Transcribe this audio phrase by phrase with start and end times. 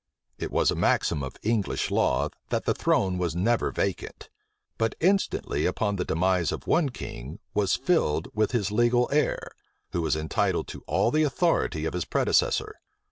[0.39, 4.29] It was a maxim of English law, that the throne was never vacant;
[4.79, 9.51] but instantly, upon the demise of one king, was filled with his legal heir,
[9.91, 12.79] who was entitled to all the authority of his predecessor.